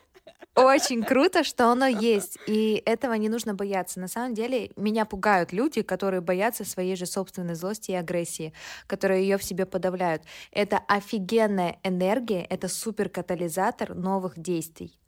очень 0.54 1.02
круто, 1.02 1.44
что 1.44 1.70
оно 1.70 1.86
есть, 1.86 2.38
и 2.46 2.82
этого 2.86 3.14
не 3.14 3.28
нужно 3.28 3.54
бояться. 3.54 4.00
На 4.00 4.08
самом 4.08 4.34
деле, 4.34 4.72
меня 4.76 5.04
пугают 5.04 5.52
люди, 5.52 5.82
которые 5.82 6.20
боятся 6.20 6.64
своей 6.64 6.96
же 6.96 7.06
собственной 7.06 7.54
злости 7.54 7.92
и 7.92 7.94
агрессии, 7.94 8.52
которые 8.86 9.22
ее 9.22 9.38
в 9.38 9.44
себе 9.44 9.66
подавляют. 9.66 10.22
Это 10.50 10.78
офигенная 10.88 11.78
энергия, 11.82 12.42
это 12.42 12.68
супер 12.68 13.08
катализатор 13.08 13.94
новых 13.94 14.38
действий. 14.38 14.98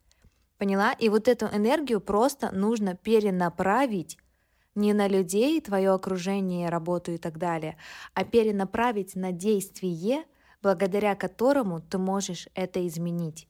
Поняла? 0.59 0.93
И 0.93 1.09
вот 1.09 1.29
эту 1.29 1.47
энергию 1.47 2.01
просто 2.01 2.51
нужно 2.51 2.97
перенаправить 2.97 4.19
не 4.75 4.93
на 4.93 5.09
людей, 5.09 5.61
твое 5.61 5.91
окружение, 5.91 6.69
работу 6.69 7.13
и 7.13 7.19
так 7.19 7.39
далее, 7.39 7.77
а 8.15 8.25
перенаправить 8.25 9.17
на 9.17 9.33
действие— 9.33 10.25
благодаря 10.63 11.15
которому 11.15 11.81
ты 11.81 11.99
можешь 11.99 12.49
это 12.55 12.87
изменить 12.87 13.49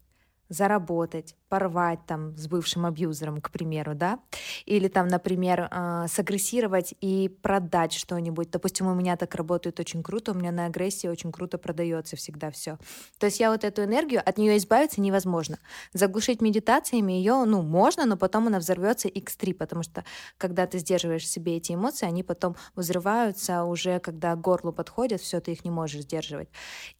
заработать, 0.48 1.36
порвать 1.48 2.00
там 2.06 2.36
с 2.36 2.46
бывшим 2.46 2.86
абьюзером, 2.86 3.40
к 3.40 3.50
примеру, 3.50 3.94
да, 3.94 4.18
или 4.64 4.88
там, 4.88 5.08
например, 5.08 5.68
э, 5.70 6.06
сагрессировать 6.08 6.94
и 7.00 7.28
продать 7.28 7.92
что-нибудь. 7.92 8.50
Допустим, 8.50 8.86
у 8.86 8.94
меня 8.94 9.16
так 9.16 9.34
работает 9.34 9.78
очень 9.80 10.02
круто, 10.02 10.32
у 10.32 10.34
меня 10.34 10.50
на 10.52 10.66
агрессии 10.66 11.06
очень 11.06 11.32
круто 11.32 11.58
продается 11.58 12.16
всегда 12.16 12.50
все. 12.50 12.78
То 13.18 13.26
есть 13.26 13.40
я 13.40 13.50
вот 13.50 13.64
эту 13.64 13.84
энергию, 13.84 14.22
от 14.24 14.38
нее 14.38 14.56
избавиться 14.56 15.00
невозможно. 15.00 15.58
Заглушить 15.92 16.40
медитациями 16.40 17.12
ее, 17.12 17.44
ну, 17.44 17.62
можно, 17.62 18.06
но 18.06 18.16
потом 18.16 18.46
она 18.46 18.58
взорвется 18.58 19.08
x3, 19.08 19.54
потому 19.54 19.82
что 19.82 20.04
когда 20.38 20.66
ты 20.66 20.78
сдерживаешь 20.78 21.22
в 21.24 21.26
себе 21.26 21.56
эти 21.56 21.72
эмоции, 21.72 22.06
они 22.06 22.22
потом 22.22 22.56
взрываются 22.74 23.64
уже, 23.64 23.98
когда 24.00 24.34
горлу 24.36 24.72
подходят, 24.72 25.20
все, 25.20 25.40
ты 25.40 25.52
их 25.52 25.64
не 25.64 25.70
можешь 25.70 26.02
сдерживать. 26.02 26.48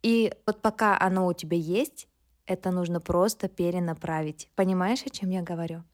И 0.02 0.32
вот 0.46 0.60
пока 0.60 0.98
оно 0.98 1.26
у 1.26 1.32
тебя 1.32 1.56
есть, 1.56 2.08
это 2.48 2.70
нужно 2.70 3.00
просто 3.00 3.48
перенаправить. 3.48 4.48
Понимаешь, 4.56 5.02
о 5.06 5.10
чем 5.10 5.30
я 5.30 5.42
говорю? 5.42 5.84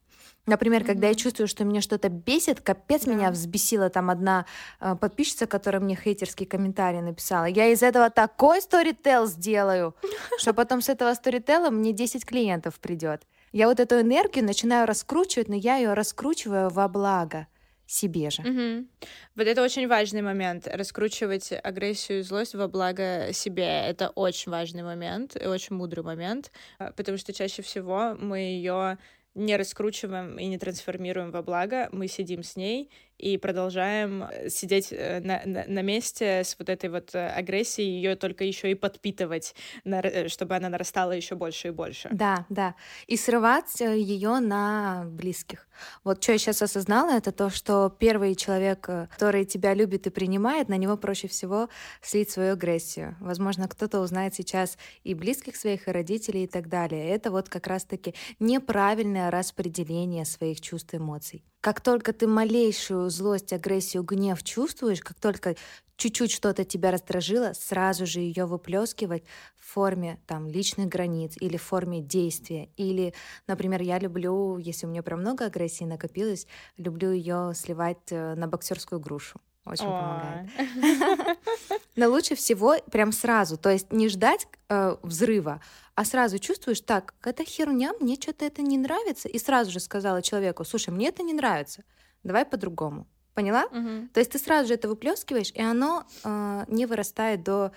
Например, 0.47 0.83
mm-hmm. 0.83 0.87
когда 0.87 1.09
я 1.09 1.15
чувствую, 1.15 1.49
что 1.49 1.65
меня 1.65 1.81
что-то 1.81 2.11
бесит, 2.11 2.61
капец 2.61 3.05
да. 3.05 3.15
меня 3.15 3.31
взбесила 3.31 3.89
там 3.89 4.11
одна 4.11 4.45
э, 4.81 4.95
подписчица, 4.95 5.47
которая 5.47 5.81
мне 5.81 5.97
хейтерский 5.97 6.45
комментарий 6.45 7.01
написала. 7.01 7.47
Я 7.47 7.69
из 7.69 7.83
этого 7.83 8.11
такой 8.11 8.61
сторител 8.61 9.27
сделаю, 9.27 9.95
что 10.39 10.53
потом 10.53 10.83
с 10.83 10.89
этого 10.89 11.15
сторитела 11.15 11.71
мне 11.71 11.93
10 11.93 12.27
клиентов 12.27 12.79
придет. 12.79 13.23
Я 13.53 13.69
вот 13.69 13.81
эту 13.81 14.01
энергию 14.01 14.45
начинаю 14.45 14.87
раскручивать, 14.87 15.49
но 15.49 15.55
я 15.55 15.77
ее 15.77 15.95
раскручиваю 15.95 16.69
во 16.69 16.89
благо 16.89 17.47
себе 17.87 18.31
же. 18.31 18.43
Угу. 18.43 18.87
Вот 19.37 19.47
это 19.47 19.63
очень 19.63 19.87
важный 19.87 20.23
момент. 20.23 20.67
Раскручивать 20.67 21.53
агрессию 21.53 22.21
и 22.21 22.23
злость 22.23 22.55
во 22.55 22.69
благо 22.69 23.29
себе. 23.33 23.65
Это 23.65 24.09
очень 24.11 24.51
важный 24.51 24.83
момент 24.83 25.37
и 25.41 25.47
очень 25.47 25.77
мудрый 25.77 26.05
момент, 26.05 26.51
а, 26.79 26.93
потому 26.93 27.19
что 27.19 27.33
чаще 27.33 27.63
всего 27.63 28.17
мы 28.19 28.39
ее 28.39 28.99
не 29.35 29.57
раскручиваем 29.57 30.39
и 30.39 30.47
не 30.47 30.59
трансформируем 30.59 31.31
во 31.33 31.43
благо, 31.43 31.89
мы 31.93 32.07
сидим 32.07 32.43
с 32.43 32.57
ней 32.57 32.91
и 33.25 33.39
продолжаем 33.39 34.25
э, 34.25 34.51
сидеть 34.51 34.89
э, 34.91 35.21
на, 35.21 35.41
на, 35.47 35.65
на 35.67 35.83
месте 35.83 36.45
с 36.45 36.57
вот 36.59 36.69
этой 36.69 36.91
вот 36.91 37.15
э, 37.15 37.27
агрессией, 37.27 37.89
ее 37.89 38.17
только 38.17 38.45
еще 38.45 38.71
и 38.71 38.75
подпитывать, 38.75 39.55
чтобы 40.27 40.57
она 40.57 40.69
нарастала 40.69 41.13
еще 41.13 41.35
больше 41.35 41.69
и 41.69 41.71
больше. 41.71 42.11
Да, 42.13 42.45
да. 42.51 42.75
И 43.07 43.17
срывать 43.17 43.81
ее 43.81 44.41
на 44.41 45.05
близких. 45.07 45.67
Вот 46.05 46.23
что 46.23 46.33
я 46.33 46.39
сейчас 46.39 46.61
осознала, 46.61 47.13
это 47.13 47.33
то, 47.33 47.49
что 47.49 47.89
первый 47.99 48.35
человек, 48.35 48.81
который 48.83 49.47
тебя 49.47 49.73
любит 49.73 50.07
и 50.07 50.11
принимает, 50.11 50.69
на 50.69 50.77
него 50.77 50.99
проще 50.99 51.27
всего 51.27 51.71
слить 52.03 52.31
свою 52.31 52.53
агрессию. 52.53 53.17
Возможно, 53.21 53.69
кто-то 53.69 54.01
узнает 54.01 54.35
сейчас 54.35 54.77
и 55.03 55.15
близких 55.15 55.57
своих, 55.57 55.89
и 55.89 55.93
родителей, 55.93 56.45
и 56.45 56.49
так 56.49 56.69
далее. 56.69 57.09
Это 57.09 57.31
вот 57.31 57.49
как 57.49 57.67
раз-таки 57.69 58.15
неправильное 58.39 59.31
распределение 59.31 60.27
своих 60.27 60.61
чувств 60.61 60.93
и 60.93 60.99
эмоций. 60.99 61.43
Как 61.65 61.81
только 61.81 62.13
ты 62.13 62.27
малейшую 62.27 63.09
злость, 63.09 63.55
агрессию, 63.55 64.03
гнев 64.03 64.43
чувствуешь, 64.43 65.01
как 65.01 65.19
только 65.19 65.57
чуть-чуть 65.97 66.31
что-то 66.31 66.67
тебя 66.67 66.91
раздражило, 66.91 67.55
сразу 67.55 68.05
же 68.05 68.21
ее 68.21 68.45
выплескивать 68.45 69.25
в 69.57 69.73
форме 69.73 70.21
там, 70.27 70.47
личных 70.47 70.89
границ 70.89 71.39
или 71.41 71.57
в 71.57 71.63
форме 71.63 72.03
действия. 72.03 72.69
Или, 72.77 73.15
например, 73.47 73.81
я 73.81 73.99
люблю, 73.99 74.59
если 74.59 74.85
у 74.85 74.91
меня 74.91 75.03
прям 75.03 75.21
много 75.21 75.47
агрессии 75.47 75.85
накопилось, 75.85 76.47
люблю 76.77 77.13
ее 77.13 77.53
сливать 77.55 78.11
э, 78.13 78.35
на 78.35 78.47
боксерскую 78.47 79.01
грушу. 79.01 79.41
Очень 79.65 79.87
помогает. 79.87 80.51
Но 81.97 82.09
лучше 82.11 82.35
всего 82.35 82.77
прям 82.91 83.13
сразу, 83.13 83.57
то 83.57 83.71
есть 83.71 83.93
не 83.93 84.09
ждать 84.09 84.47
э, 84.69 84.97
взрыва, 85.03 85.63
а 85.95 86.05
сразу 86.05 86.39
чувствуешь, 86.39 86.81
так, 86.81 87.15
это 87.23 87.45
херня, 87.45 87.93
мне 88.01 88.17
что-то 88.17 88.45
это 88.45 88.61
не 88.63 88.77
нравится, 88.77 89.29
и 89.29 89.39
сразу 89.39 89.71
же 89.71 89.81
сказала 89.81 90.21
человеку, 90.21 90.65
слушай, 90.65 90.91
мне 90.91 91.09
это 91.09 91.23
не 91.23 91.33
нравится, 91.33 91.83
давай 92.23 92.45
по-другому. 92.45 93.07
Поняла? 93.33 93.65
Угу. 93.65 94.09
То 94.13 94.21
есть 94.21 94.31
ты 94.31 94.39
сразу 94.39 94.69
же 94.69 94.75
это 94.75 94.87
выплескиваешь, 94.87 95.51
и 95.53 95.61
оно 95.61 96.05
э, 96.23 96.65
не 96.69 96.87
вырастает 96.87 97.43
до 97.43 97.73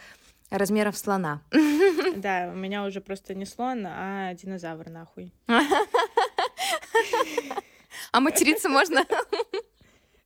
размеров 0.50 0.98
слона. 0.98 1.41
Да, 2.17 2.50
у 2.51 2.56
меня 2.56 2.84
уже 2.84 3.00
просто 3.00 3.36
не 3.36 3.46
слон, 3.46 3.86
а 3.86 4.34
динозавр 4.34 4.89
нахуй. 4.89 5.32
А 8.12 8.20
материться 8.20 8.70
можно? 8.70 9.06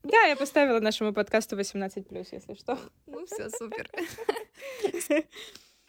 Да, 0.03 0.24
я 0.24 0.36
поставила 0.36 0.79
нашему 0.79 1.13
подкасту 1.13 1.58
18+, 1.58 2.27
если 2.31 2.53
что. 2.55 2.77
Ну 3.05 3.25
все, 3.25 3.50
супер. 3.50 3.89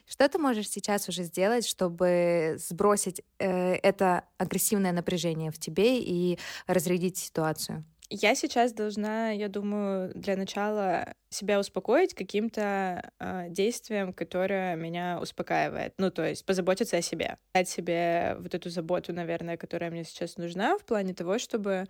Что 0.06 0.28
ты 0.28 0.38
можешь 0.38 0.68
сейчас 0.68 1.08
уже 1.08 1.22
сделать, 1.22 1.66
чтобы 1.66 2.56
сбросить 2.58 3.22
э, 3.38 3.76
это 3.76 4.24
агрессивное 4.36 4.92
напряжение 4.92 5.50
в 5.50 5.58
тебе 5.58 6.00
и 6.00 6.38
разрядить 6.66 7.16
ситуацию? 7.16 7.84
Я 8.14 8.34
сейчас 8.34 8.74
должна, 8.74 9.30
я 9.30 9.48
думаю, 9.48 10.12
для 10.14 10.36
начала 10.36 11.14
себя 11.30 11.58
успокоить 11.58 12.12
каким-то 12.12 13.10
э, 13.18 13.46
действием, 13.48 14.12
которое 14.12 14.76
меня 14.76 15.18
успокаивает. 15.18 15.94
Ну, 15.96 16.10
то 16.10 16.28
есть 16.28 16.44
позаботиться 16.44 16.98
о 16.98 17.02
себе. 17.02 17.38
Дать 17.54 17.70
себе 17.70 18.36
вот 18.38 18.54
эту 18.54 18.68
заботу, 18.68 19.14
наверное, 19.14 19.56
которая 19.56 19.90
мне 19.90 20.04
сейчас 20.04 20.36
нужна 20.36 20.76
в 20.76 20.84
плане 20.84 21.14
того, 21.14 21.38
чтобы 21.38 21.86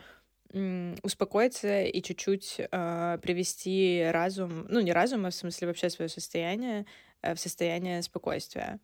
успокоиться 1.02 1.82
и 1.82 2.02
чуть-чуть 2.02 2.60
э, 2.60 3.18
привести 3.22 4.04
разум, 4.10 4.66
ну 4.68 4.80
не 4.80 4.92
разум, 4.92 5.26
а 5.26 5.30
в 5.30 5.34
смысле 5.34 5.68
вообще 5.68 5.90
свое 5.90 6.08
состояние 6.08 6.86
э, 7.22 7.34
в 7.34 7.40
состояние 7.40 8.02
спокойствия. 8.02 8.80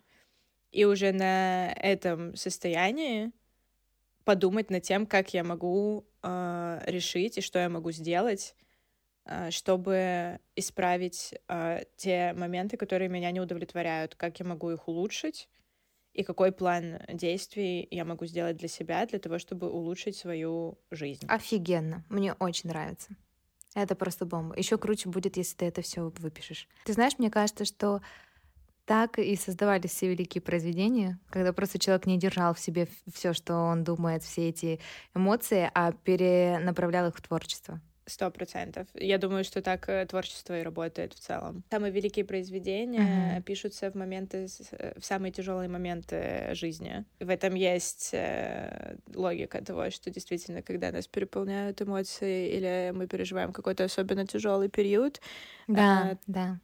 И 0.71 0.85
уже 0.85 1.13
на 1.13 1.73
этом 1.73 2.37
состоянии 2.37 3.33
подумать 4.25 4.71
над 4.71 4.83
тем, 4.83 5.07
как 5.07 5.33
я 5.35 5.45
могу 5.45 6.07
э, 6.23 6.81
решить 6.87 7.39
и 7.39 7.41
что 7.41 7.59
я 7.59 7.69
могу 7.69 7.91
сделать, 7.93 8.55
э, 9.25 9.51
чтобы 9.51 10.41
исправить 10.57 11.35
э, 11.49 11.85
те 11.97 12.35
моменты, 12.35 12.77
которые 12.77 13.09
меня 13.09 13.31
не 13.31 13.41
удовлетворяют, 13.41 14.15
как 14.15 14.41
я 14.41 14.47
могу 14.47 14.71
их 14.71 14.89
улучшить 14.89 15.49
и 16.19 16.25
какой 16.25 16.51
план 16.51 16.99
действий 17.09 17.87
я 17.93 18.05
могу 18.05 18.27
сделать 18.27 18.57
для 18.57 18.67
себя, 18.67 19.07
для 19.07 19.21
того, 19.21 19.39
чтобы 19.39 19.71
улучшить 19.71 20.17
свою 20.17 20.77
жизнь. 20.91 21.25
Офигенно, 21.29 22.05
мне 22.09 22.33
очень 22.33 22.71
нравится. 22.71 23.11
Это 23.73 23.95
просто 23.95 24.27
бомба. 24.27 24.57
Еще 24.59 24.79
круче 24.79 25.09
будет, 25.09 25.37
если 25.37 25.55
ты 25.55 25.67
это 25.67 25.81
все 25.81 26.13
выпишешь. 26.19 26.67
Ты 26.85 26.93
знаешь, 26.93 27.13
мне 27.19 27.31
кажется, 27.31 27.65
что 27.65 28.01
так 28.85 29.21
и 29.21 29.37
создавались 29.37 29.93
все 29.93 30.09
великие 30.09 30.43
произведения, 30.43 31.21
когда 31.31 31.53
просто 31.53 31.79
человек 31.79 32.07
не 32.07 32.19
держал 32.19 32.53
в 32.53 32.59
себе 32.59 32.89
все, 33.15 33.33
что 33.33 33.55
он 33.55 33.85
думает, 33.85 34.25
все 34.25 34.49
эти 34.49 34.81
эмоции, 35.15 35.71
а 35.73 35.93
перенаправлял 35.93 37.07
их 37.11 37.17
в 37.17 37.23
творчество. 37.23 37.81
Сто 38.09 38.31
процентов. 38.31 38.89
Я 38.95 39.19
думаю, 39.19 39.45
что 39.45 39.61
так 39.61 39.89
э, 39.89 40.07
творчество 40.07 40.59
и 40.59 40.63
работает 40.63 41.13
в 41.13 41.19
целом. 41.19 41.63
Самые 41.71 41.93
великие 41.93 42.25
произведения 42.25 43.37
uh-huh. 43.37 43.43
пишутся 43.43 43.91
в 43.91 43.95
моменты, 43.95 44.49
э, 44.73 44.99
в 44.99 45.05
самые 45.05 45.31
тяжелые 45.31 45.69
моменты 45.69 46.49
жизни. 46.55 47.05
В 47.21 47.29
этом 47.29 47.55
есть 47.55 48.11
э, 48.15 48.97
логика 49.15 49.63
того, 49.63 49.91
что 49.91 50.11
действительно, 50.11 50.63
когда 50.63 50.91
нас 50.91 51.07
переполняют 51.07 51.83
эмоции 51.83 52.49
или 52.49 52.93
мы 52.95 53.07
переживаем 53.07 53.53
какой-то 53.53 53.85
особенно 53.85 54.27
тяжелый 54.27 54.71
период, 54.71 55.21
да, 55.67 56.13
э, 56.13 56.17
да 56.27 56.61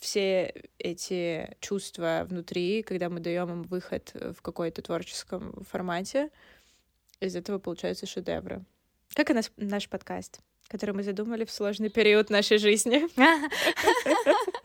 все 0.00 0.54
эти 0.78 1.54
чувства 1.60 2.26
внутри, 2.26 2.82
когда 2.82 3.10
мы 3.10 3.20
даем 3.20 3.50
им 3.50 3.62
выход 3.64 4.12
в 4.14 4.40
какой-то 4.40 4.80
творческом 4.80 5.62
формате, 5.68 6.30
из 7.20 7.36
этого 7.36 7.58
получаются 7.58 8.06
шедевры. 8.06 8.64
Как 9.14 9.30
и 9.30 9.34
наш, 9.34 9.50
наш 9.56 9.88
подкаст, 9.88 10.40
который 10.70 10.94
мы 10.94 11.02
задумали 11.02 11.44
в 11.44 11.50
сложный 11.50 11.90
период 11.90 12.30
нашей 12.30 12.58
жизни. 12.58 13.02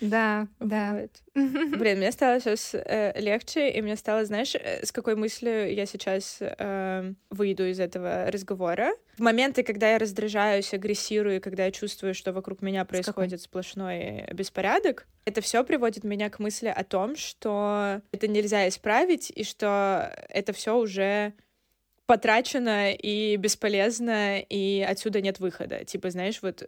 Да, 0.00 0.46
да. 0.60 1.08
Блин, 1.34 1.98
мне 1.98 2.12
стало 2.12 2.38
сейчас 2.38 2.74
э, 2.74 3.20
легче, 3.20 3.70
и 3.70 3.82
мне 3.82 3.96
стало, 3.96 4.24
знаешь, 4.24 4.54
э, 4.54 4.86
с 4.86 4.92
какой 4.92 5.16
мыслью 5.16 5.74
я 5.74 5.84
сейчас 5.84 6.38
э, 6.40 7.12
выйду 7.30 7.66
из 7.66 7.80
этого 7.80 8.30
разговора. 8.30 8.92
В 9.16 9.20
моменты, 9.20 9.62
когда 9.62 9.92
я 9.92 9.98
раздражаюсь, 9.98 10.72
агрессирую, 10.74 11.40
когда 11.40 11.64
я 11.64 11.72
чувствую, 11.72 12.14
что 12.14 12.32
вокруг 12.32 12.62
меня 12.62 12.84
происходит 12.84 13.40
сплошной 13.40 14.26
беспорядок, 14.32 15.06
это 15.24 15.40
все 15.40 15.64
приводит 15.64 16.04
меня 16.04 16.30
к 16.30 16.38
мысли 16.38 16.68
о 16.68 16.84
том, 16.84 17.16
что 17.16 18.00
это 18.12 18.28
нельзя 18.28 18.68
исправить, 18.68 19.32
и 19.34 19.42
что 19.42 20.14
это 20.28 20.52
все 20.52 20.76
уже 20.76 21.32
потрачено 22.06 22.92
и 22.92 23.36
бесполезно, 23.36 24.40
и 24.40 24.84
отсюда 24.86 25.20
нет 25.20 25.40
выхода. 25.40 25.84
Типа, 25.84 26.10
знаешь, 26.10 26.40
вот, 26.42 26.62
э, 26.62 26.66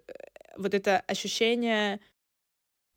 вот 0.56 0.74
это 0.74 1.00
ощущение 1.06 2.00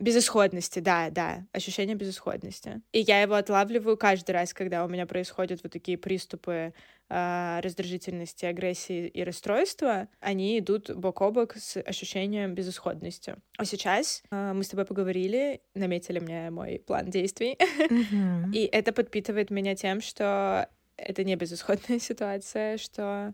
Безысходности, 0.02 0.80
да, 0.80 1.10
да, 1.10 1.46
ощущение 1.52 1.94
безысходности. 1.94 2.82
И 2.94 3.02
я 3.02 3.22
его 3.22 3.34
отлавливаю 3.34 3.98
каждый 3.98 4.32
раз, 4.32 4.54
когда 4.54 4.86
у 4.86 4.88
меня 4.88 5.06
происходят 5.06 5.60
вот 5.62 5.74
такие 5.74 5.98
приступы 5.98 6.74
э, 7.10 7.60
раздражительности, 7.62 8.46
агрессии 8.46 9.10
и 9.10 9.22
расстройства. 9.26 10.08
Они 10.22 10.58
идут 10.60 10.90
бок 10.96 11.22
о 11.22 11.32
бок 11.32 11.58
с 11.58 11.82
ощущением 11.82 12.56
безысходности. 12.56 13.36
А 13.58 13.66
сейчас 13.66 14.24
э, 14.32 14.54
мы 14.54 14.64
с 14.64 14.70
тобой 14.70 14.86
поговорили, 14.86 15.60
наметили 15.76 16.20
мне 16.20 16.50
мой 16.50 16.82
план 16.88 17.10
действий, 17.10 17.58
mm-hmm. 17.60 18.54
и 18.54 18.70
это 18.72 18.94
подпитывает 18.94 19.50
меня 19.50 19.76
тем, 19.76 20.00
что 20.00 20.70
это 21.06 21.24
не 21.24 21.36
безысходная 21.36 22.00
ситуация, 22.00 22.78
что 22.78 23.34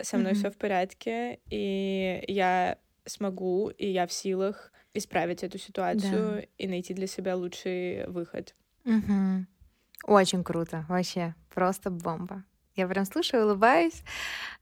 со 0.00 0.16
мной 0.16 0.32
mm-hmm. 0.32 0.36
все 0.36 0.50
в 0.50 0.56
порядке, 0.56 1.40
и 1.50 2.24
я 2.28 2.78
смогу, 3.04 3.68
и 3.70 3.86
я 3.86 4.06
в 4.06 4.12
силах 4.12 4.72
исправить 4.94 5.42
эту 5.42 5.58
ситуацию 5.58 6.34
да. 6.36 6.42
и 6.58 6.68
найти 6.68 6.94
для 6.94 7.06
себя 7.06 7.36
лучший 7.36 8.06
выход. 8.06 8.54
Угу. 8.84 9.46
Очень 10.04 10.44
круто, 10.44 10.84
вообще, 10.88 11.34
просто 11.54 11.90
бомба. 11.90 12.44
Я 12.74 12.88
прям 12.88 13.04
слушаю, 13.04 13.44
улыбаюсь. 13.44 14.02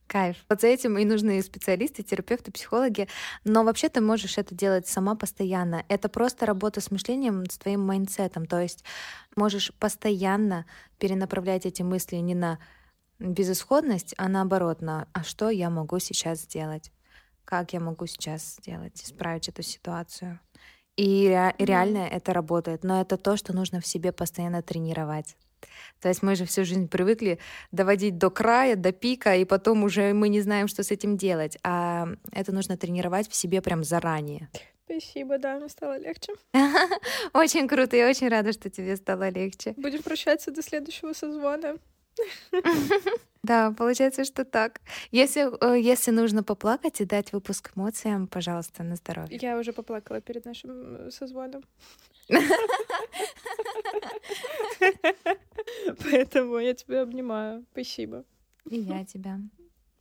Кайф. 0.07 0.37
Вот 0.49 0.61
за 0.61 0.67
этим 0.67 0.97
и 0.97 1.05
нужны 1.05 1.41
специалисты, 1.41 2.03
терапевты, 2.03 2.51
психологи. 2.51 3.07
Но 3.45 3.63
вообще 3.63 3.87
ты 3.87 4.01
можешь 4.01 4.37
это 4.37 4.53
делать 4.53 4.87
сама 4.87 5.15
постоянно. 5.15 5.85
Это 5.87 6.09
просто 6.09 6.45
работа 6.45 6.81
с 6.81 6.91
мышлением, 6.91 7.45
с 7.49 7.57
твоим 7.57 7.81
mindset 7.81 8.26
ом. 8.26 8.45
То 8.45 8.59
есть 8.59 8.83
можешь 9.35 9.73
постоянно 9.79 10.65
перенаправлять 10.99 11.65
эти 11.65 11.81
мысли 11.81 12.17
не 12.17 12.35
на 12.35 12.59
безысходность, 13.19 14.13
а 14.17 14.27
наоборот, 14.27 14.81
на 14.81 15.07
«а 15.13 15.23
что 15.23 15.49
я 15.49 15.69
могу 15.69 15.99
сейчас 15.99 16.41
сделать?» 16.41 16.91
как 17.51 17.73
я 17.73 17.81
могу 17.81 18.05
сейчас 18.05 18.55
сделать, 18.55 19.03
исправить 19.03 19.49
эту 19.49 19.61
ситуацию. 19.61 20.39
И 20.97 21.27
ре- 21.27 21.55
реально 21.57 21.99
mm-hmm. 21.99 22.15
это 22.17 22.33
работает, 22.33 22.83
но 22.83 23.01
это 23.01 23.17
то, 23.17 23.37
что 23.37 23.53
нужно 23.53 23.79
в 23.79 23.87
себе 23.87 24.11
постоянно 24.11 24.61
тренировать. 24.61 25.35
То 25.99 26.09
есть 26.09 26.23
мы 26.23 26.35
же 26.35 26.45
всю 26.45 26.65
жизнь 26.65 26.87
привыкли 26.87 27.39
доводить 27.71 28.17
до 28.17 28.29
края, 28.29 28.75
до 28.75 28.91
пика, 28.91 29.35
и 29.35 29.45
потом 29.45 29.83
уже 29.83 30.13
мы 30.13 30.29
не 30.29 30.41
знаем, 30.41 30.67
что 30.67 30.83
с 30.83 30.91
этим 30.91 31.17
делать. 31.17 31.57
А 31.63 32.07
это 32.31 32.51
нужно 32.51 32.77
тренировать 32.77 33.29
в 33.29 33.35
себе 33.35 33.61
прям 33.61 33.83
заранее. 33.83 34.49
Спасибо, 34.85 35.37
да, 35.37 35.57
мне 35.57 35.69
стало 35.69 35.97
легче. 35.97 36.33
Очень 37.33 37.67
круто, 37.67 37.95
я 37.95 38.09
очень 38.09 38.27
рада, 38.27 38.51
что 38.51 38.69
тебе 38.69 38.97
стало 38.97 39.29
легче. 39.29 39.73
Будем 39.77 40.03
прощаться 40.03 40.51
до 40.51 40.61
следующего 40.61 41.13
созвона. 41.13 41.77
Да, 43.43 43.71
получается, 43.71 44.23
что 44.23 44.45
так. 44.45 44.81
Если, 45.09 45.49
э, 45.65 45.79
если 45.79 46.11
нужно 46.11 46.43
поплакать 46.43 47.01
и 47.01 47.05
дать 47.05 47.33
выпуск 47.33 47.71
эмоциям, 47.75 48.27
пожалуйста, 48.27 48.83
на 48.83 48.95
здоровье. 48.95 49.39
Я 49.41 49.57
уже 49.57 49.73
поплакала 49.73 50.21
перед 50.21 50.45
нашим 50.45 51.09
созвоном. 51.09 51.63
Поэтому 56.03 56.59
я 56.59 56.75
тебя 56.75 57.01
обнимаю. 57.01 57.65
Спасибо. 57.71 58.25
И 58.69 58.77
я 58.79 59.05
тебя. 59.05 59.39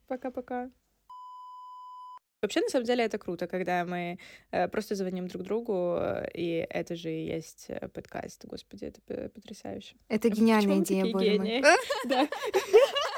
Пока-пока. 0.07 0.71
Вообще, 2.43 2.61
на 2.61 2.69
самом 2.69 2.87
деле, 2.87 3.05
это 3.05 3.19
круто, 3.19 3.47
когда 3.47 3.85
мы 3.85 4.19
э, 4.51 4.69
просто 4.69 4.95
звоним 4.95 5.29
друг 5.29 5.43
другу, 5.43 5.97
э, 5.99 6.27
и 6.33 6.67
это 6.71 6.97
же 6.97 7.11
и 7.11 7.27
есть 7.27 7.67
э, 7.69 7.89
подкаст. 7.89 8.47
Господи, 8.47 8.87
это 8.87 9.29
потрясающе. 9.29 9.95
Это 10.09 10.31
гениальная 10.31 10.79
идея, 10.79 11.13
боже 11.13 11.39
мой. 11.39 11.63
Да. 12.09 12.29